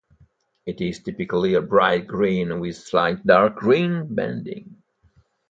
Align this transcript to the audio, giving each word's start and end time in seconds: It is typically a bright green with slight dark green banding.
It 0.65 0.81
is 0.81 0.97
typically 0.97 1.53
a 1.53 1.61
bright 1.61 2.07
green 2.07 2.59
with 2.59 2.75
slight 2.75 3.23
dark 3.23 3.57
green 3.57 4.15
banding. 4.15 4.81